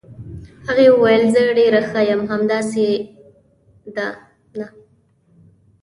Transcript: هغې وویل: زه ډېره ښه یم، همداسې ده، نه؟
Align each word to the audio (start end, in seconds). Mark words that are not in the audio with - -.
هغې 0.67 0.87
وویل: 0.91 1.23
زه 1.33 1.41
ډېره 1.59 1.81
ښه 1.89 2.01
یم، 2.09 2.21
همداسې 2.31 2.87
ده، 3.95 4.07
نه؟ 4.59 4.67